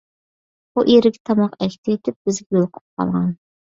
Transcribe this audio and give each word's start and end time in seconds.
ئۇ 0.79 0.83
ئېرىگە 0.93 1.21
تاماق 1.31 1.53
ئەكېتىۋېتىپ 1.65 2.19
بىزگە 2.29 2.59
يولۇقۇپ 2.59 2.87
قالغان. 3.03 3.29